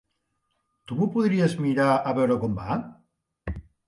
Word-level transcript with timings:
Tu 0.91 0.95
m'ho 0.99 1.07
podries 1.17 1.53
mirar 1.65 1.89
a 1.97 2.13
veure 2.21 2.39
com 2.45 2.57
va? 2.63 2.79